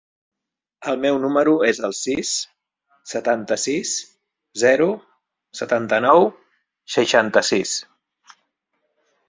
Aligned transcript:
El 0.91 0.95
meu 1.01 1.17
número 1.25 1.51
es 1.67 1.81
el 1.87 1.93
sis, 1.97 2.31
setanta-sis, 3.11 3.93
zero, 4.63 4.89
setanta-nou, 5.63 6.29
seixanta-sis. 6.99 7.79